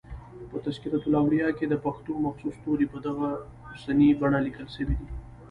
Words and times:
په" 0.49 0.57
تذکرة 0.65 0.99
الاولیاء" 1.09 1.53
کښي 1.55 1.65
دپښتو 1.69 2.23
مخصوص 2.25 2.55
توري 2.63 2.85
په 2.93 2.97
دغه 3.07 3.27
اوسنۍ 3.71 4.09
بڼه 4.21 4.39
لیکل 4.45 4.67
سوي 4.75 4.93
دي. 4.99 5.07